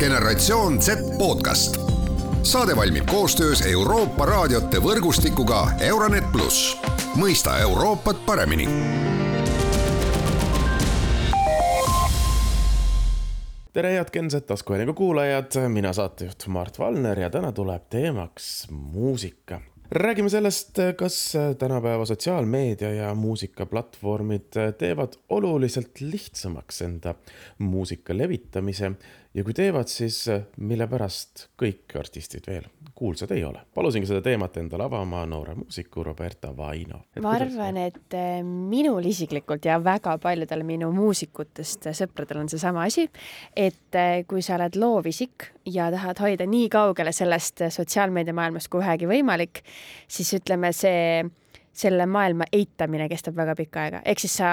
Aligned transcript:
generatsioon 0.00 0.82
Z 0.82 0.88
podcast. 1.18 1.76
saade 2.42 2.76
valmib 2.76 3.06
koostöös 3.06 3.62
Euroopa 3.66 4.26
raadiote 4.26 4.80
võrgustikuga 4.80 5.66
Euronet 5.80 6.24
pluss, 6.32 6.76
mõista 7.20 7.58
Euroopat 7.60 8.22
paremini. 8.26 8.68
Tere, 13.72 13.92
head 13.92 14.08
Genset 14.12 14.46
taskuhäälingu 14.46 14.94
kuulajad, 14.94 15.68
mina 15.68 15.92
saatejuht 15.92 16.46
Mart 16.46 16.78
Valner 16.78 17.20
ja 17.20 17.30
täna 17.30 17.52
tuleb 17.52 17.82
teemaks 17.90 18.70
muusika 18.70 19.60
räägime 19.90 20.30
sellest, 20.30 20.78
kas 20.96 21.32
tänapäeva 21.58 22.04
sotsiaalmeedia 22.06 22.92
ja 22.92 23.14
muusikaplatvormid 23.14 24.58
teevad 24.78 25.12
oluliselt 25.28 26.00
lihtsamaks 26.00 26.82
enda 26.82 27.14
muusika 27.58 28.16
levitamise 28.16 28.92
ja 29.34 29.44
kui 29.44 29.54
teevad, 29.54 29.90
siis 29.90 30.24
mille 30.58 30.86
pärast 30.90 31.48
kõik 31.58 31.98
artistid 31.98 32.46
veel 32.46 32.66
kuulsad 33.00 33.30
ei 33.30 33.44
ole. 33.44 33.60
palusingi 33.74 34.06
seda 34.06 34.20
teemat 34.20 34.56
endale 34.60 34.84
avama 34.84 35.22
noore 35.26 35.54
muusiku 35.54 36.02
Roberta 36.04 36.50
Vaino. 36.56 36.98
ma 37.22 37.30
arvan, 37.32 37.76
et 37.76 38.14
eh, 38.14 38.42
minul 38.44 39.06
isiklikult 39.08 39.64
ja 39.64 39.78
väga 39.84 40.18
paljudel 40.18 40.64
minu 40.68 40.90
muusikutest 40.92 41.88
sõpradel 41.96 42.42
on 42.42 42.52
seesama 42.52 42.84
asi, 42.84 43.06
et 43.56 43.96
eh, 43.96 44.24
kui 44.28 44.42
sa 44.42 44.58
oled 44.58 44.76
loovisik 44.76 45.48
ja 45.64 45.88
tahad 45.94 46.20
hoida 46.20 46.46
nii 46.50 46.68
kaugele 46.68 47.12
sellest 47.16 47.62
sotsiaalmeediamaailmast 47.70 48.68
kui 48.68 48.82
vähegi 48.84 49.08
võimalik, 49.08 49.62
siis 50.08 50.34
ütleme, 50.40 50.72
see 50.76 51.22
selle 51.80 52.06
maailma 52.06 52.44
eitamine 52.52 53.06
kestab 53.08 53.36
väga 53.38 53.54
pikka 53.58 53.84
aega, 53.84 54.00
ehk 54.04 54.20
siis 54.20 54.34
sa, 54.40 54.50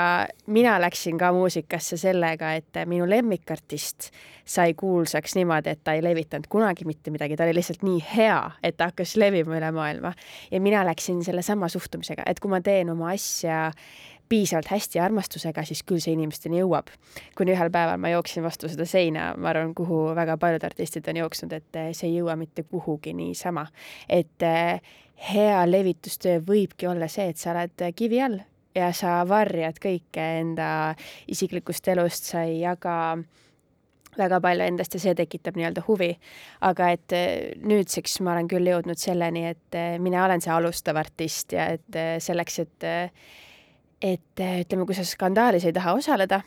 mina 0.53 0.75
läksin 0.81 1.17
ka 1.19 1.31
muusikasse 1.35 1.97
sellega, 1.99 2.53
et 2.59 2.79
minu 2.89 3.07
lemmikartist 3.09 4.11
sai 4.47 4.75
kuulsaks 4.77 5.35
niimoodi, 5.35 5.73
et 5.73 5.81
ta 5.83 5.97
ei 5.97 6.03
levitanud 6.05 6.47
kunagi 6.51 6.85
mitte 6.87 7.11
midagi, 7.11 7.35
ta 7.35 7.47
oli 7.47 7.57
lihtsalt 7.57 7.83
nii 7.87 8.03
hea, 8.13 8.39
et 8.63 8.77
ta 8.77 8.91
hakkas 8.91 9.17
levima 9.19 9.57
üle 9.57 9.71
maailma. 9.75 10.13
ja 10.51 10.61
mina 10.61 10.85
läksin 10.85 11.23
sellesama 11.25 11.69
suhtumisega, 11.73 12.23
et 12.25 12.39
kui 12.39 12.53
ma 12.53 12.61
teen 12.61 12.93
oma 12.93 13.11
asja 13.15 13.71
piisavalt 14.29 14.71
hästi 14.71 14.99
armastusega, 14.99 15.63
siis 15.67 15.83
küll 15.87 16.01
see 16.03 16.15
inimesteni 16.17 16.61
jõuab. 16.61 16.91
kuni 17.37 17.55
ühel 17.55 17.71
päeval 17.71 17.97
ma 18.01 18.11
jooksin 18.13 18.43
vastu 18.43 18.69
seda 18.71 18.85
seina, 18.85 19.33
ma 19.37 19.49
arvan, 19.53 19.73
kuhu 19.75 20.15
väga 20.15 20.37
paljud 20.37 20.63
artistid 20.63 21.07
on 21.07 21.23
jooksnud, 21.23 21.53
et 21.53 21.81
see 21.91 22.09
ei 22.09 22.19
jõua 22.19 22.35
mitte 22.35 22.63
kuhugi 22.63 23.13
niisama. 23.13 23.67
et 24.09 24.43
eh, 24.43 24.81
hea 25.31 25.63
levitustöö 25.71 26.41
võibki 26.45 26.87
olla 26.87 27.07
see, 27.07 27.29
et 27.29 27.37
sa 27.37 27.51
oled 27.55 27.89
kivi 27.95 28.21
all 28.21 28.39
ja 28.77 28.91
sa 28.93 29.21
varjad 29.27 29.79
kõike 29.81 30.29
enda 30.41 30.69
isiklikust 31.27 31.87
elust, 31.87 32.29
sa 32.31 32.43
ei 32.47 32.61
jaga 32.61 33.17
väga 34.17 34.39
palju 34.41 34.65
endast 34.65 34.95
ja 34.97 35.01
see 35.01 35.15
tekitab 35.17 35.57
nii-öelda 35.57 35.83
huvi. 35.87 36.11
aga 36.61 36.91
et 36.95 37.13
eh, 37.15 37.57
nüüdseks 37.61 38.19
ma 38.25 38.33
olen 38.33 38.49
küll 38.51 38.69
jõudnud 38.71 38.99
selleni, 38.99 39.45
et 39.53 39.77
eh, 39.77 39.97
mina 40.01 40.25
olen 40.25 40.41
see 40.41 40.53
alustav 40.53 40.97
artist 40.97 41.53
ja 41.53 41.69
et 41.77 41.95
eh, 41.95 42.15
selleks, 42.23 42.59
et 42.65 42.87
et 44.01 44.43
ütleme, 44.43 44.85
kui 44.85 44.95
sa 44.95 45.05
skandaalis 45.07 45.65
ei 45.65 45.73
taha 45.73 45.95
osaleda, 45.97 46.41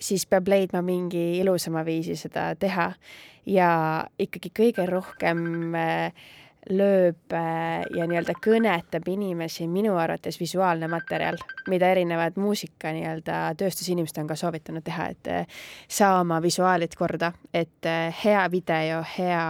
siis 0.00 0.26
peab 0.26 0.48
leidma 0.48 0.82
mingi 0.84 1.38
ilusama 1.40 1.84
viisi 1.84 2.16
seda 2.16 2.52
teha 2.58 2.92
ja 3.46 3.72
ikkagi 4.20 4.52
kõige 4.54 4.86
rohkem 4.88 5.74
äh, 5.74 6.28
lööb 6.70 7.34
äh, 7.34 7.82
ja 7.96 8.06
nii-öelda 8.06 8.36
kõnetab 8.38 9.08
inimesi 9.10 9.66
minu 9.70 9.96
arvates 9.98 10.38
visuaalne 10.40 10.88
materjal, 10.90 11.40
mida 11.70 11.90
erinevad 11.90 12.38
muusika 12.40 12.92
nii-öelda 12.94 13.40
tööstusinimesed 13.58 14.22
on 14.22 14.30
ka 14.30 14.36
soovitanud 14.38 14.84
teha, 14.86 15.08
et 15.10 15.32
saa 15.90 16.20
oma 16.20 16.38
visuaalid 16.42 16.94
korda, 16.98 17.32
et 17.54 17.90
hea 18.22 18.46
video, 18.52 19.02
hea 19.16 19.42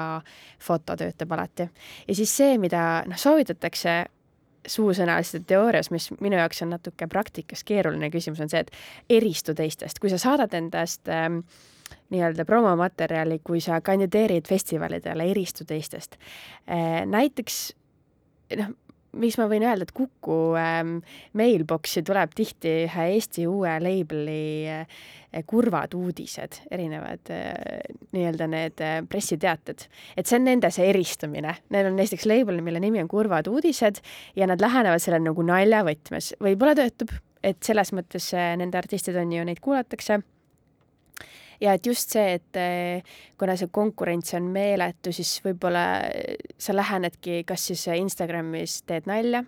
foto 0.62 0.96
töötab 0.96 1.36
alati. 1.36 1.68
ja 2.08 2.14
siis 2.14 2.36
see, 2.36 2.58
mida 2.58 3.02
noh, 3.06 3.18
soovitatakse 3.18 4.02
suusõnaliselt 4.68 5.46
teoorias, 5.46 5.90
mis 5.90 6.10
minu 6.20 6.38
jaoks 6.38 6.62
on 6.62 6.72
natuke 6.76 7.08
praktikas 7.10 7.64
keeruline 7.66 8.10
küsimus, 8.14 8.40
on 8.44 8.50
see, 8.52 8.62
et 8.62 8.70
eristu 9.10 9.54
teistest, 9.58 9.98
kui 10.02 10.12
sa 10.12 10.20
saadad 10.22 10.54
endast 10.54 11.10
äh, 11.10 11.28
nii-öelda 12.12 12.46
promomaterjali, 12.48 13.40
kui 13.44 13.60
sa 13.64 13.80
kandideerid 13.84 14.48
festivalidele, 14.48 15.30
eristu 15.30 15.66
teistest. 15.68 16.18
Äh, 16.70 17.02
näiteks 17.08 17.62
noh, 18.60 18.74
miks 19.18 19.38
ma 19.40 19.48
võin 19.50 19.64
öelda, 19.66 19.86
et 19.86 19.92
Kuku 19.96 20.38
ähm, 20.58 20.98
mailbox'i 21.38 22.04
tuleb 22.06 22.32
tihti 22.36 22.72
ühe 22.86 23.08
Eesti 23.16 23.46
uue 23.50 23.74
label'i 23.82 24.44
äh, 24.72 25.02
kurvad 25.48 25.94
uudised, 25.96 26.62
erinevad 26.72 27.32
äh, 27.32 27.52
nii-öelda 28.12 28.48
need 28.52 28.84
äh, 28.84 29.00
pressiteated. 29.08 29.86
et 30.16 30.26
see 30.26 30.38
on 30.40 30.48
nende 30.48 30.70
see 30.72 30.88
eristumine, 30.90 31.56
neil 31.72 31.90
on 31.90 31.98
näiteks 32.00 32.26
label, 32.28 32.60
mille 32.64 32.80
nimi 32.80 33.02
on 33.02 33.10
Kurvad 33.12 33.48
uudised 33.52 34.02
ja 34.36 34.48
nad 34.48 34.60
lähenevad 34.60 35.02
sellele 35.02 35.28
nagu 35.30 35.44
naljavõtmes, 35.46 36.34
võib-olla 36.42 36.76
töötab, 36.78 37.16
et 37.42 37.60
selles 37.64 37.92
mõttes 37.96 38.32
äh, 38.36 38.54
nende 38.60 38.80
artistid 38.80 39.16
on 39.18 39.32
ju, 39.32 39.44
neid 39.48 39.60
kuulatakse 39.64 40.22
ja 41.62 41.76
et 41.76 41.86
just 41.86 42.12
see, 42.14 42.36
et 42.38 42.58
eh, 42.58 43.16
kuna 43.38 43.56
see 43.58 43.70
konkurents 43.72 44.34
on 44.38 44.48
meeletu, 44.54 45.12
siis 45.14 45.36
võib-olla 45.44 45.84
eh, 46.08 46.36
sa 46.58 46.74
lähenedki 46.76 47.42
kas 47.48 47.68
siis 47.70 47.86
Instagramis 47.94 48.80
teed 48.88 49.08
nalja, 49.10 49.44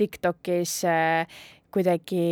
TikTokis 0.00 0.76
eh, 0.90 1.40
kuidagi 1.74 2.26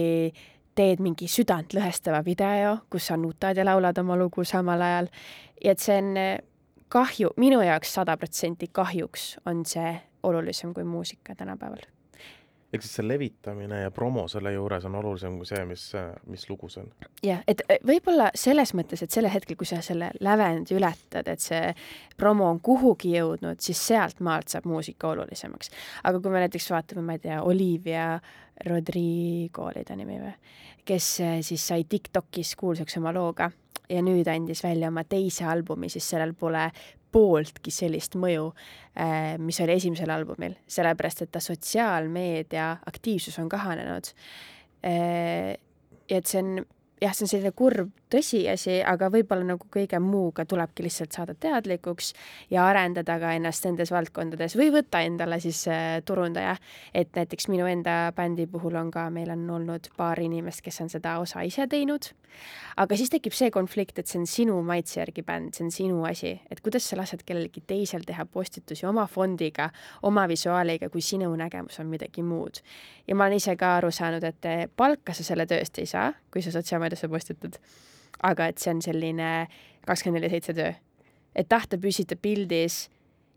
teed 0.76 1.02
mingi 1.04 1.28
südantlõhestava 1.28 2.22
video, 2.24 2.76
kus 2.92 3.10
sa 3.10 3.18
nutad 3.20 3.58
ja 3.58 3.66
laulad 3.66 3.98
oma 4.00 4.16
lugu 4.16 4.44
samal 4.48 4.80
ajal. 4.80 5.10
ja 5.64 5.74
et 5.76 5.82
see 5.82 5.98
on 6.00 6.14
kahju, 6.92 7.32
minu 7.40 7.60
jaoks 7.64 7.92
sada 8.00 8.16
protsenti 8.20 8.68
kahjuks 8.72 9.36
on 9.46 9.66
see 9.68 9.96
olulisem 10.22 10.72
kui 10.76 10.84
muusika 10.84 11.34
tänapäeval 11.34 11.84
ehk 12.72 12.84
siis 12.84 12.94
see 12.98 13.04
levitamine 13.06 13.82
ja 13.82 13.90
promo 13.94 14.24
selle 14.32 14.52
juures 14.54 14.84
on 14.88 14.96
olulisem 15.00 15.36
kui 15.40 15.48
see, 15.48 15.62
mis, 15.68 15.84
mis 16.32 16.46
lugu 16.50 16.70
see 16.72 16.84
on. 16.84 16.92
jah, 17.26 17.42
et 17.48 17.62
eh, 17.68 17.80
võib-olla 17.88 18.30
selles 18.38 18.72
mõttes, 18.78 19.04
et 19.04 19.12
sellel 19.12 19.32
hetkel, 19.34 19.58
kui 19.60 19.68
sa 19.68 19.82
selle 19.84 20.12
lävendi 20.24 20.76
ületad, 20.78 21.28
et 21.28 21.44
see 21.44 21.74
promo 22.18 22.48
on 22.50 22.60
kuhugi 22.64 23.14
jõudnud, 23.16 23.60
siis 23.64 23.80
sealt 23.92 24.22
maalt 24.24 24.52
saab 24.52 24.68
muusika 24.70 25.12
olulisemaks. 25.12 25.72
aga 26.02 26.20
kui 26.20 26.32
me 26.32 26.44
näiteks 26.46 26.70
vaatame, 26.72 27.04
ma 27.06 27.18
ei 27.18 27.24
tea, 27.26 27.42
Olivia 27.42 28.06
Rodrigo 28.68 29.68
oli 29.70 29.84
ta 29.84 29.96
nimi 29.98 30.20
või, 30.22 30.36
kes 30.88 31.14
eh, 31.20 31.40
siis 31.46 31.66
sai 31.72 31.84
Tiktokis 31.88 32.56
kuulsaks 32.56 32.96
oma 33.02 33.12
looga 33.14 33.50
ja 33.90 34.02
nüüd 34.04 34.28
andis 34.30 34.62
välja 34.64 34.88
oma 34.92 35.04
teise 35.04 35.46
albumi, 35.48 35.90
siis 35.92 36.08
sellel 36.14 36.34
pole 36.38 36.68
pooltki 37.12 37.72
sellist 37.74 38.16
mõju, 38.16 38.48
äh, 38.96 39.34
mis 39.38 39.60
oli 39.60 39.76
esimesel 39.76 40.10
albumil, 40.14 40.54
sellepärast 40.66 41.26
et 41.26 41.32
ta 41.32 41.42
sotsiaalmeedia 41.44 42.68
aktiivsus 42.88 43.38
on 43.42 43.50
kahanenud. 43.52 44.12
Äh, 44.84 45.52
ja 46.08 46.20
et 46.22 46.30
see 46.30 46.40
on 46.40 46.54
jah, 47.02 47.14
see 47.14 47.26
on 47.26 47.32
selline 47.34 47.52
kurb 47.56 47.92
tõsiasi, 48.12 48.78
aga 48.86 49.08
võib-olla 49.12 49.46
nagu 49.54 49.68
kõige 49.72 49.98
muuga 50.02 50.44
tulebki 50.48 50.84
lihtsalt 50.86 51.16
saada 51.16 51.34
teadlikuks 51.38 52.12
ja 52.52 52.66
arendada 52.68 53.16
ka 53.20 53.32
ennast 53.36 53.64
nendes 53.66 53.92
valdkondades 53.94 54.56
või 54.58 54.70
võtta 54.74 55.02
endale 55.06 55.38
siis 55.42 55.64
äh, 55.70 56.00
turundaja. 56.04 56.56
et 56.94 57.12
näiteks 57.16 57.48
minu 57.48 57.66
enda 57.66 58.12
bändi 58.16 58.46
puhul 58.46 58.76
on 58.76 58.90
ka, 58.90 59.08
meil 59.10 59.30
on 59.32 59.48
olnud 59.50 59.88
paar 59.96 60.20
inimest, 60.20 60.62
kes 60.62 60.80
on 60.84 60.90
seda 60.92 61.18
osa 61.18 61.42
ise 61.42 61.66
teinud. 61.66 62.10
aga 62.76 62.96
siis 62.96 63.10
tekib 63.12 63.34
see 63.36 63.50
konflikt, 63.50 63.98
et 63.98 64.08
see 64.08 64.20
on 64.20 64.26
sinu 64.26 64.62
maitse 64.66 65.00
järgi 65.00 65.22
bänd, 65.22 65.54
see 65.54 65.64
on 65.64 65.70
sinu 65.70 66.04
asi, 66.08 66.34
et 66.50 66.60
kuidas 66.60 66.88
sa 66.88 66.96
lased 66.96 67.24
kellelgi 67.26 67.64
teisel 67.66 68.04
teha 68.08 68.24
postitusi 68.24 68.86
oma 68.88 69.06
fondiga, 69.06 69.70
oma 70.02 70.26
visuaaliga, 70.28 70.88
kui 70.88 71.00
sinu 71.04 71.32
nägemus 71.36 71.80
on 71.80 71.92
midagi 71.92 72.22
muud. 72.22 72.60
ja 73.06 73.14
ma 73.14 73.24
olen 73.24 73.40
ise 73.40 73.56
ka 73.56 73.76
aru 73.76 73.90
saanud, 73.90 74.24
et 74.24 74.70
palka 74.76 75.14
sa 75.14 75.24
selle 75.24 75.46
tööst 75.46 75.78
ei 75.78 75.86
saa, 75.86 76.12
kui 76.32 76.42
sa 76.42 76.52
sotsiaalmeediasse 76.52 77.08
postitad 77.08 77.58
aga 78.22 78.48
et 78.50 78.62
see 78.62 78.72
on 78.74 78.82
selline 78.84 79.28
kakskümmend 79.86 80.22
neli 80.22 80.32
seitse 80.36 80.54
töö. 80.56 80.72
et 81.34 81.48
tahta 81.48 81.78
püsida 81.78 82.16
pildis 82.16 82.88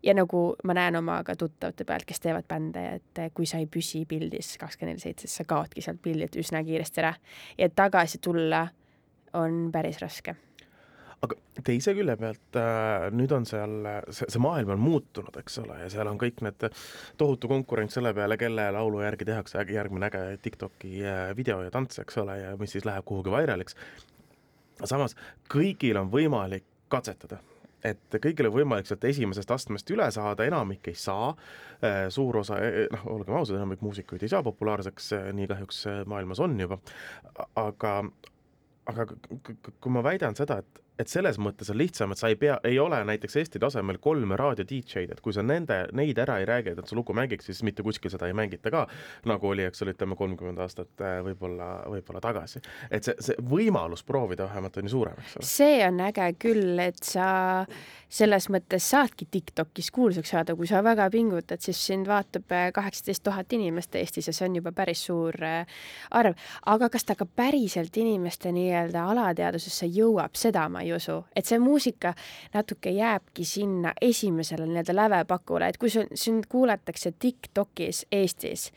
ja 0.02 0.14
nagu 0.14 0.54
ma 0.64 0.74
näen 0.76 0.96
oma 0.96 1.22
ka 1.24 1.36
tuttavate 1.36 1.84
pealt, 1.84 2.04
kes 2.04 2.20
teevad 2.20 2.46
bände, 2.48 2.82
et 3.00 3.34
kui 3.34 3.46
sa 3.46 3.58
ei 3.58 3.66
püsi 3.66 4.04
pildis 4.08 4.56
kakskümmend 4.60 4.96
neli 4.96 5.08
seitse, 5.08 5.26
siis 5.26 5.42
sa 5.42 5.44
kaotki 5.48 5.84
sealt 5.84 6.02
pildilt 6.02 6.36
üsna 6.36 6.64
kiiresti 6.64 7.04
ära. 7.04 7.14
ja 7.58 7.68
tagasi 7.68 8.18
tulla 8.18 8.66
on 9.34 9.70
päris 9.72 10.00
raske 10.00 10.36
aga 11.24 11.62
teise 11.64 11.94
külje 11.96 12.16
pealt 12.20 12.58
äh, 12.60 13.06
nüüd 13.16 13.32
on 13.32 13.46
seal, 13.48 13.76
see, 14.12 14.28
see 14.28 14.42
maailm 14.42 14.74
on 14.74 14.82
muutunud, 14.82 15.36
eks 15.40 15.60
ole, 15.62 15.78
ja 15.80 15.88
seal 15.92 16.10
on 16.10 16.20
kõik 16.20 16.42
need 16.44 16.66
tohutu 17.18 17.50
konkurents 17.50 17.96
selle 17.96 18.12
peale, 18.16 18.36
kelle 18.40 18.68
laulu 18.76 19.00
järgi 19.04 19.28
tehakse 19.28 19.64
järgmine 19.72 20.10
äge 20.10 20.24
Tiktoki 20.44 21.00
äh, 21.04 21.30
video 21.36 21.62
ja 21.64 21.72
tants, 21.74 21.98
eks 22.02 22.20
ole, 22.22 22.36
ja 22.42 22.52
mis 22.60 22.76
siis 22.76 22.86
läheb 22.88 23.06
kuhugi 23.08 23.32
vairaliks 23.32 23.78
samas 24.84 25.16
kõigil 25.52 25.98
on 26.00 26.10
võimalik 26.12 26.64
katsetada. 26.92 27.40
Et 27.86 28.16
kõigil 28.22 28.48
on 28.48 28.54
võimalik 28.54 28.88
sealt 28.88 29.04
esimesest 29.06 29.50
astmest 29.52 29.90
üle 29.94 30.08
saada, 30.10 30.46
enamik 30.48 30.88
ei 30.90 30.96
saa, 30.98 31.28
äh, 31.84 32.06
suur 32.10 32.40
osa, 32.40 32.58
e, 32.58 32.84
e, 32.84 32.86
noh, 32.92 33.04
olgem 33.14 33.36
ausad, 33.38 33.58
enamik 33.60 33.84
muusikuid 33.84 34.24
ei 34.24 34.32
saa 34.32 34.42
populaarseks, 34.46 35.12
äh, 35.14 35.28
nii 35.36 35.46
kahjuks 35.50 35.84
maailmas 36.10 36.40
on 36.42 36.58
juba, 36.60 36.80
aga, 37.62 37.92
aga 38.90 39.06
kui 39.80 39.94
ma 39.94 40.02
väidan 40.02 40.34
seda, 40.38 40.58
et, 40.64 40.82
et 40.98 41.10
selles 41.12 41.38
mõttes 41.42 41.68
on 41.72 41.78
lihtsam, 41.78 42.12
et 42.12 42.20
sa 42.20 42.30
ei 42.32 42.38
pea, 42.40 42.56
ei 42.64 42.78
ole 42.80 42.98
näiteks 43.08 43.36
Eesti 43.42 43.60
tasemel 43.62 43.98
kolme 44.02 44.36
raadio 44.38 44.64
DJ-d, 44.68 45.12
et 45.12 45.20
kui 45.24 45.34
sa 45.36 45.44
nende, 45.44 45.82
neid 45.96 46.18
ära 46.22 46.38
ei 46.40 46.48
räägi, 46.48 46.72
et 46.72 46.88
sa 46.88 46.96
lugu 46.96 47.14
mängiks, 47.16 47.48
siis 47.50 47.62
mitte 47.66 47.84
kuskil 47.86 48.12
seda 48.12 48.28
ei 48.30 48.36
mängita 48.36 48.72
ka, 48.72 48.86
nagu 49.28 49.50
oli, 49.52 49.66
eks 49.68 49.84
ole, 49.84 49.96
ütleme 49.96 50.16
kolmkümmend 50.18 50.62
aastat 50.64 51.04
äh, 51.04 51.18
võib-olla, 51.26 51.70
võib-olla 51.92 52.22
tagasi. 52.24 52.62
et 52.90 53.04
see, 53.04 53.16
see 53.20 53.36
võimalus 53.52 54.04
proovida 54.06 54.48
vähemalt 54.48 54.80
on 54.80 54.88
ju 54.88 54.94
suurem, 54.96 55.20
eks 55.20 55.36
ole. 55.40 55.50
see 55.50 55.78
on 55.86 56.00
äge 56.08 56.30
küll, 56.40 56.80
et 56.82 57.02
sa 57.04 57.28
selles 58.08 58.48
mõttes 58.52 58.86
saadki 58.86 59.26
Tiktokis 59.30 59.90
kuulsaks 59.92 60.30
saada, 60.32 60.54
kui 60.56 60.68
sa 60.70 60.82
väga 60.84 61.08
pingutad, 61.12 61.60
siis 61.60 61.80
sind 61.90 62.08
vaatab 62.08 62.52
äh, 62.54 62.70
kaheksateist 62.74 63.24
tuhat 63.26 63.52
inimest 63.52 63.94
Eestis 63.98 64.30
ja 64.30 64.36
see 64.36 64.48
on 64.48 64.60
juba 64.60 64.72
päris 64.76 65.04
suur 65.08 65.36
äh, 65.44 65.66
arv. 66.16 66.38
aga 66.66 66.88
kas 66.92 67.04
ta 67.04 67.18
ka 67.18 67.26
päriselt 67.26 67.96
inimeste 68.00 68.52
nii-öelda 68.54 69.04
alateadvusesse 69.12 69.90
jõuab, 69.90 70.38
seda 70.38 70.68
ma 70.72 70.85
ei 70.85 70.85
usu, 70.94 71.20
et 71.36 71.46
see 71.46 71.58
muusika 71.58 72.14
natuke 72.54 72.90
jääbki 72.94 73.44
sinna 73.44 73.92
esimesele 74.00 74.66
nii-öelda 74.66 74.96
lävepakule, 74.96 75.68
et 75.68 75.78
kui 75.78 75.90
sul, 75.90 76.08
sind 76.14 76.46
kuulatakse 76.48 77.12
Tiktokis 77.18 78.06
Eestis, 78.12 78.70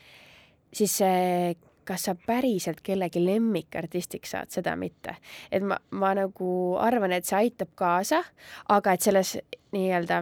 siis 0.73 0.97
see 1.01 1.55
kas 1.89 2.03
sa 2.05 2.13
päriselt 2.15 2.83
kellegi 2.85 3.21
lemmikartistiks 3.25 4.35
saad, 4.35 4.51
seda 4.53 4.75
mitte. 4.77 5.15
et 5.51 5.63
ma, 5.65 5.79
ma 5.91 6.13
nagu 6.13 6.49
arvan, 6.77 7.15
et 7.17 7.25
see 7.25 7.37
aitab 7.37 7.71
kaasa, 7.75 8.21
aga 8.69 8.93
et 8.93 9.05
selles 9.05 9.37
nii-öelda 9.73 10.21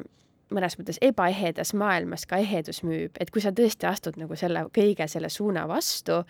mõnes 0.54 0.78
mõttes 0.80 1.00
ebaehedas 1.04 1.74
maailmas 1.75 2.24
ka 2.28 2.39
ehedus 2.39 2.80
müüb, 2.88 3.18
et 3.19 3.31
kui 3.34 3.44
sa 3.44 3.51
tõesti 3.51 3.88
astud 3.89 4.16
nagu 4.19 4.36
selle 4.39 4.63
kõige 4.75 5.07
selle 5.12 5.30
suuna 5.34 5.66
vastu 5.68 6.22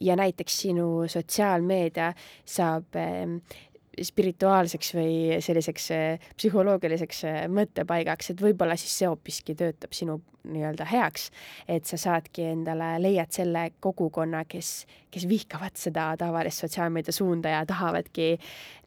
ja 0.00 0.16
näiteks 0.16 0.60
sinu 0.62 0.88
sotsiaalmeedia 1.10 2.12
saab 2.48 2.96
spirituaalseks 4.02 4.94
või 4.96 5.38
selliseks 5.44 5.90
äh, 5.94 6.26
psühholoogiliseks 6.36 7.22
äh, 7.28 7.38
mõttepaigaks, 7.52 8.32
et 8.32 8.42
võib-olla 8.42 8.76
siis 8.78 8.96
see 9.00 9.08
hoopiski 9.10 9.56
töötab 9.58 9.96
sinu 9.96 10.18
nii-öelda 10.48 10.86
heaks, 10.88 11.28
et 11.68 11.88
sa 11.88 11.98
saadki 12.00 12.46
endale, 12.54 12.94
leiad 13.02 13.32
selle 13.34 13.66
kogukonna, 13.84 14.44
kes, 14.48 14.86
kes 15.12 15.26
vihkavad 15.28 15.76
seda 15.76 16.10
tavalist 16.20 16.64
sotsiaalmeedia 16.64 17.12
suunda 17.12 17.52
ja 17.56 17.64
tahavadki 17.68 18.36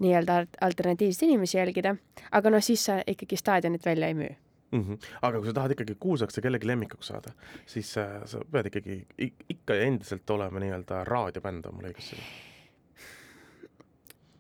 nii-öelda 0.02 0.46
alternatiivseid 0.62 1.30
inimesi 1.30 1.60
jälgida, 1.60 1.96
aga 2.32 2.54
noh, 2.54 2.64
siis 2.66 2.88
sa 2.90 3.02
ikkagi 3.08 3.38
staadionit 3.38 3.86
välja 3.86 4.10
ei 4.10 4.18
müü 4.18 4.32
mm. 4.72 4.84
-hmm. 4.84 4.98
aga 5.22 5.38
kui 5.38 5.48
sa 5.48 5.54
tahad 5.54 5.72
ikkagi 5.72 5.96
kuulsaks 6.00 6.38
ja 6.38 6.42
kellegi 6.42 6.68
lemmikuks 6.68 7.08
saada, 7.08 7.34
siis 7.66 7.98
äh, 7.98 8.22
sa 8.26 8.40
pead 8.52 8.72
ikkagi 8.72 9.02
ikka 9.50 9.76
ja 9.76 9.90
endiselt 9.90 10.30
olema 10.30 10.60
nii-öelda 10.60 11.04
raadiobänd, 11.04 11.66
on 11.66 11.76
mul 11.76 11.92
õigus 11.92 12.14
siin? 12.14 12.24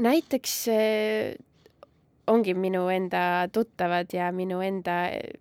Näiteks 0.01 0.55
äh, 0.71 1.35
ongi 2.31 2.53
minu 2.53 2.87
enda 2.91 3.47
tuttavad 3.53 4.11
ja 4.13 4.31
minu 4.35 4.61
enda 4.61 4.97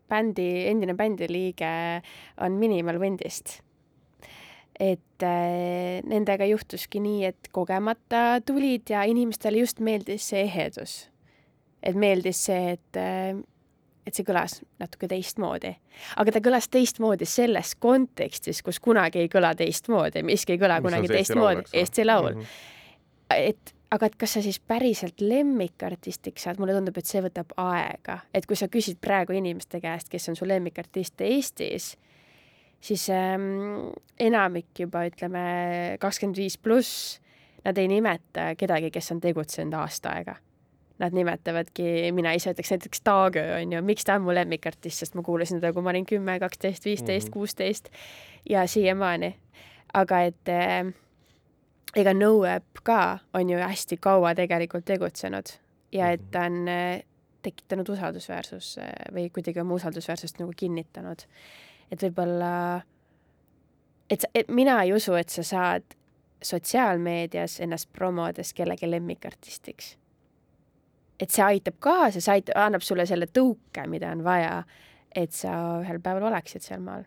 bändi, 0.09 0.49
endine 0.71 0.95
bändiliige 0.95 1.73
on 2.41 2.53
Minimal 2.53 3.01
Windist. 3.01 3.61
et 4.81 5.23
äh, 5.23 6.01
nendega 6.09 6.47
juhtuski 6.49 7.03
nii, 7.05 7.25
et 7.29 7.49
kogemata 7.53 8.41
tulid 8.47 8.89
ja 8.89 9.03
inimestele 9.05 9.61
just 9.61 9.81
meeldis 9.81 10.31
see 10.33 10.47
ehedus. 10.47 11.11
et 11.83 11.97
meeldis 11.97 12.45
see, 12.45 12.77
et 12.77 12.97
äh, 12.97 13.37
et 14.07 14.17
see 14.17 14.25
kõlas 14.25 14.61
natuke 14.81 15.09
teistmoodi. 15.09 15.75
aga 16.17 16.33
ta 16.33 16.41
kõlas 16.45 16.71
teistmoodi 16.73 17.29
selles 17.29 17.75
kontekstis, 17.77 18.63
kus 18.63 18.81
kunagi 18.81 19.21
ei 19.21 19.29
kõla 19.29 19.53
teistmoodi, 19.57 20.25
miski 20.25 20.57
ei 20.57 20.63
kõla 20.63 20.81
Mis 20.81 20.89
kunagi 20.89 21.13
teistmoodi, 21.13 21.69
Eesti 21.73 22.05
Laul. 22.05 22.35
Mm 22.35 22.41
-hmm. 22.41 23.37
et 23.37 23.75
aga 23.91 24.07
et 24.07 24.17
kas 24.19 24.37
sa 24.37 24.43
siis 24.45 24.61
päriselt 24.63 25.23
lemmikartistiks 25.23 26.47
saad, 26.47 26.61
mulle 26.63 26.77
tundub, 26.77 26.99
et 27.01 27.09
see 27.09 27.23
võtab 27.25 27.55
aega, 27.61 28.21
et 28.35 28.47
kui 28.47 28.59
sa 28.59 28.71
küsid 28.71 29.01
praegu 29.03 29.35
inimeste 29.37 29.81
käest, 29.83 30.11
kes 30.13 30.31
on 30.31 30.39
su 30.39 30.47
lemmikartist 30.49 31.21
Eestis, 31.27 31.95
siis 32.81 33.09
ähm, 33.15 33.91
enamik 34.21 34.85
juba 34.85 35.05
ütleme 35.09 35.43
kakskümmend 36.01 36.39
viis 36.39 36.57
pluss, 36.59 37.19
nad 37.65 37.79
ei 37.79 37.91
nimeta 37.91 38.55
kedagi, 38.59 38.93
kes 38.95 39.13
on 39.13 39.21
tegutsenud 39.21 39.77
aasta 39.83 40.15
aega. 40.15 40.39
Nad 41.01 41.15
nimetavadki, 41.17 42.11
mina 42.13 42.35
ise 42.37 42.53
ütleks 42.53 42.75
näiteks 42.75 43.01
Taagö 43.05 43.43
on 43.57 43.73
ju, 43.73 43.81
miks 43.85 44.05
ta 44.05 44.19
on 44.21 44.27
mu 44.27 44.35
lemmikartist, 44.37 45.01
sest 45.01 45.15
ma 45.17 45.25
kuulasin 45.25 45.57
teda, 45.57 45.73
kui 45.73 45.85
ma 45.85 45.95
olin 45.95 46.05
kümme, 46.09 46.35
kaksteist, 46.43 46.85
viisteist, 46.85 47.31
mhm. 47.31 47.33
kuusteist 47.33 47.89
ja 48.49 48.67
siiamaani. 48.69 49.35
aga 49.97 50.21
et 50.29 50.49
äh, 50.49 50.93
ega 51.97 52.15
NoApp 52.15 52.83
ka 52.83 53.19
on 53.35 53.51
ju 53.51 53.59
hästi 53.59 53.97
kaua 54.01 54.35
tegelikult 54.35 54.85
tegutsenud 54.85 55.55
ja 55.93 56.11
et 56.11 56.21
mhm. 56.21 56.31
ta 56.31 56.45
on 56.47 56.69
äh, 56.69 57.03
tekitanud 57.43 57.89
usaldusväärsus 57.89 58.75
või 59.15 59.31
kuidagi 59.33 59.61
oma 59.61 59.75
usaldusväärsust 59.75 60.41
nagu 60.43 60.53
kinnitanud. 60.57 61.25
et 61.91 62.03
võib-olla, 62.03 62.83
et, 64.11 64.25
et 64.35 64.49
mina 64.49 64.83
ei 64.83 64.93
usu, 64.93 65.15
et 65.15 65.29
sa 65.29 65.43
saad 65.43 65.97
sotsiaalmeedias 66.43 67.61
ennast 67.61 67.89
promodes 67.93 68.53
kellegi 68.55 68.91
lemmikartistiks. 68.91 69.97
et 71.21 71.31
see 71.31 71.45
aitab 71.45 71.75
kaasa, 71.79 72.21
see 72.21 72.33
aitab, 72.33 72.57
annab 72.57 72.85
sulle 72.85 73.07
selle 73.07 73.27
tõuke, 73.27 73.87
mida 73.87 74.13
on 74.13 74.25
vaja, 74.25 74.63
et 75.15 75.33
sa 75.33 75.81
ühel 75.81 76.01
päeval 76.01 76.31
oleksid 76.31 76.63
seal 76.63 76.81
maal 76.81 77.05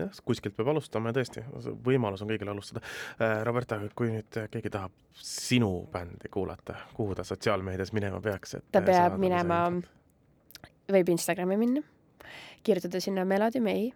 jah, 0.00 0.20
kuskilt 0.24 0.56
peab 0.56 0.70
alustama 0.72 1.10
ja 1.10 1.18
tõesti, 1.18 1.42
võimalus 1.86 2.22
on 2.24 2.30
kõigil 2.32 2.50
alustada. 2.52 2.82
Äh, 3.20 3.40
Roberta, 3.46 3.78
kui 3.98 4.12
nüüd 4.14 4.40
keegi 4.52 4.72
tahab 4.72 4.94
sinu 5.16 5.70
bändi 5.92 6.30
kuulata, 6.32 6.78
kuhu 6.96 7.16
ta 7.16 7.24
sotsiaalmeedias 7.26 7.92
minema 7.96 8.20
peaks, 8.24 8.56
et 8.58 8.66
ta 8.72 8.82
peab 8.84 9.18
minema, 9.22 9.60
võib 10.92 11.14
Instagrami 11.14 11.58
minna, 11.60 11.84
kirjutada 12.66 13.00
sinna 13.02 13.24
Melody 13.24 13.62
May. 13.62 13.88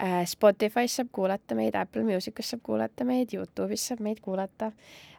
Äh, 0.00 0.22
Spotify's 0.24 0.96
saab 0.96 1.10
kuulata 1.12 1.56
meid, 1.58 1.76
Apple 1.76 2.04
Musicus 2.08 2.54
saab 2.54 2.62
kuulata 2.64 3.04
meid, 3.04 3.34
Youtube'is 3.36 3.84
saab 3.90 4.00
meid 4.04 4.22
kuulata. 4.24 4.72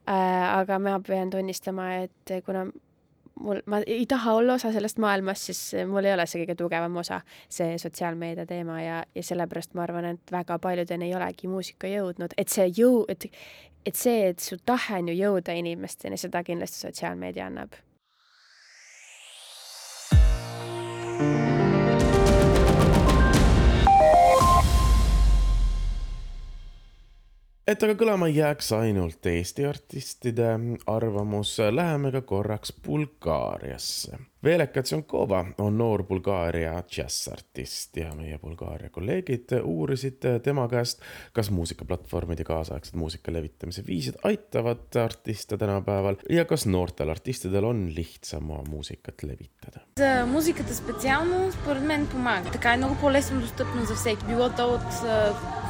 Äh, 0.10 0.48
aga 0.58 0.80
ma 0.82 0.96
pean 1.06 1.30
tunnistama, 1.30 1.92
et 2.08 2.40
kuna 2.46 2.66
mul, 3.42 3.62
ma 3.66 3.82
ei 3.88 4.06
taha 4.10 4.34
olla 4.40 4.56
osa 4.60 4.72
sellest 4.72 5.02
maailmast, 5.02 5.50
siis 5.50 5.88
mul 5.90 6.06
ei 6.06 6.14
ole 6.14 6.26
see 6.30 6.44
kõige 6.44 6.58
tugevam 6.60 6.98
osa, 7.02 7.22
see 7.50 7.78
sotsiaalmeedia 7.82 8.46
teema 8.50 8.80
ja, 8.82 9.04
ja 9.16 9.24
sellepärast 9.26 9.76
ma 9.78 9.86
arvan, 9.88 10.12
et 10.16 10.34
väga 10.34 10.60
paljudeni 10.62 11.10
ei 11.10 11.16
olegi 11.18 11.52
muusika 11.52 11.92
jõudnud, 11.92 12.36
et 12.38 12.54
see 12.54 12.68
jõu, 12.78 13.06
et, 13.12 13.30
et 13.86 13.96
see, 13.98 14.32
et 14.34 14.40
su 14.40 14.60
tahe 14.66 15.02
on 15.02 15.12
ju 15.12 15.20
jõuda 15.20 15.56
inimesteni, 15.58 16.20
seda 16.22 16.44
kindlasti 16.48 16.86
sotsiaalmeedia 16.88 17.50
annab 17.52 17.80
et 27.68 27.84
aga 27.84 27.96
kõlama 27.98 28.32
ei 28.32 28.40
jääks 28.40 28.72
ainult 28.78 29.26
Eesti 29.26 29.66
artistide 29.70 30.52
arvamus, 30.88 31.58
läheme 31.72 32.12
ka 32.12 32.22
korraks 32.22 32.74
Bulgaariasse 32.86 34.20
Veleka 34.45 34.83
Tsionkova 34.83 35.45
on 35.59 35.79
noor 35.79 36.05
Bulgaaria 36.07 36.83
džässartist 36.89 37.97
ja 37.97 38.13
meie 38.15 38.39
Bulgaaria 38.39 38.91
kolleegid 38.91 39.57
uurisid 39.63 40.23
tema 40.45 40.69
käest, 40.69 41.03
kas 41.33 41.51
muusikaplatvormid 41.51 42.39
ja 42.39 42.45
kaasaegsed 42.45 42.95
muusika 42.95 43.33
levitamise 43.33 43.83
viisid 43.87 44.21
aitavad 44.25 45.01
artiste 45.03 45.57
tänapäeval 45.57 46.21
ja 46.31 46.45
kas 46.45 46.67
noortel 46.67 47.11
artistidel 47.11 47.65
on 47.65 47.89
lihtsam 47.97 48.51
oma 48.51 48.63
muusikat 48.69 49.23
levitada. 49.23 49.81
Музиката 50.27 50.75
специално 50.75 51.53
според 51.53 51.83
мен 51.83 52.07
помага. 52.07 52.51
Така 52.51 52.73
е 52.73 52.77
много 52.77 52.97
по-лесно 53.01 53.41
достъпно 53.41 53.85
за 53.85 53.95
всеки. 53.95 54.25
Било 54.27 54.51
то 54.51 54.75
от 54.75 54.91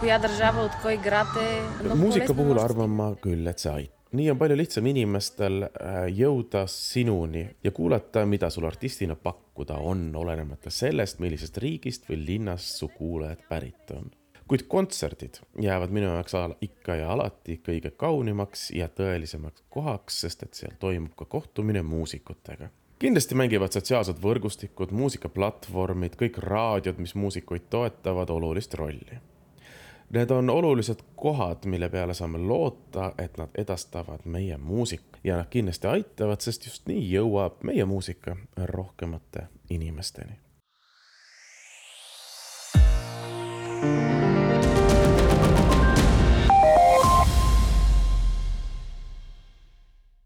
коя 0.01 0.19
държава, 0.19 0.63
от 0.63 0.73
кой 0.83 0.97
град 0.97 1.29
е. 1.41 1.61
muusika 1.95 2.35
puhul 2.35 2.59
arvan 2.59 2.93
ma 3.01 3.09
küll, 3.25 3.45
et 3.53 3.59
see 3.63 3.73
aitab 3.73 3.97
nii 4.12 4.32
on 4.32 4.38
palju 4.38 4.58
lihtsam 4.60 4.88
inimestel 4.92 5.64
äh, 5.64 6.06
jõuda 6.12 6.66
sinuni 6.68 7.46
ja 7.64 7.72
kuulata, 7.72 8.26
mida 8.26 8.50
sul 8.50 8.68
artistina 8.68 9.16
pakkuda 9.16 9.78
on, 9.80 10.10
olenemata 10.16 10.70
sellest, 10.70 11.20
millisest 11.24 11.58
riigist 11.64 12.10
või 12.10 12.20
linnast 12.26 12.82
su 12.82 12.92
kuulajad 12.98 13.48
pärit 13.50 13.96
on. 13.96 14.12
kuid 14.48 14.66
kontserdid 14.68 15.40
jäävad 15.64 15.94
minu 15.96 16.12
jaoks 16.12 16.36
ikka 16.62 16.96
ja 16.96 17.12
alati 17.12 17.62
kõige 17.66 17.92
kaunimaks 17.92 18.72
ja 18.76 18.88
tõelisemaks 18.88 19.64
kohaks, 19.70 20.22
sest 20.22 20.44
et 20.44 20.54
seal 20.54 20.76
toimub 20.80 21.16
ka 21.16 21.26
kohtumine 21.26 21.82
muusikutega 21.82 22.70
kindlasti 23.02 23.36
mängivad 23.36 23.74
sotsiaalsed 23.74 24.20
võrgustikud, 24.22 24.92
muusikaplatvormid, 24.94 26.20
kõik 26.20 26.38
raadiod, 26.38 27.00
mis 27.02 27.16
muusikuid 27.16 27.66
toetavad, 27.74 28.30
olulist 28.30 28.74
rolli 28.78 29.18
Need 30.14 30.30
on 30.30 30.50
olulised 30.50 31.00
kohad, 31.16 31.58
mille 31.66 31.90
peale 31.90 32.14
saame 32.14 32.38
loota, 32.38 33.14
et 33.18 33.38
nad 33.38 33.50
edastavad 33.58 34.20
meie 34.26 34.58
muusika 34.58 35.20
ja 35.24 35.38
nad 35.38 35.48
kindlasti 35.50 35.88
aitavad, 35.88 36.42
sest 36.44 36.66
just 36.68 36.88
nii 36.88 37.06
jõuab 37.14 37.64
meie 37.64 37.86
muusika 37.86 38.36
rohkemate 38.58 39.48
inimesteni. 39.70 40.40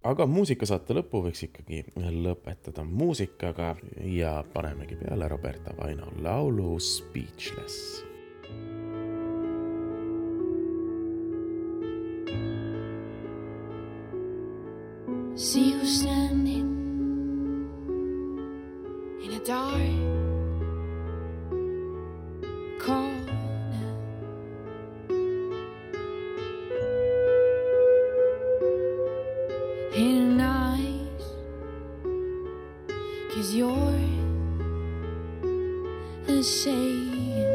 aga 0.06 0.26
muusikasaate 0.30 0.94
lõpu 0.94 1.24
võiks 1.26 1.46
ikkagi 1.48 1.84
lõpetada 1.98 2.84
muusikaga 2.86 3.76
ja 4.06 4.44
panemegi 4.54 4.98
peale 5.02 5.28
Roberta 5.28 5.74
Vaino 5.78 6.12
laulu 6.22 6.80
Speechless 6.80 8.15
See 15.38 15.72
you 15.74 15.86
standing 15.86 17.68
in 19.22 19.32
a 19.34 19.40
dark 19.44 19.82
corner. 22.80 23.22
In 29.94 30.40
eyes, 30.40 31.26
cause 33.34 33.54
you're 33.54 34.00
the 36.28 36.42
same. 36.42 37.55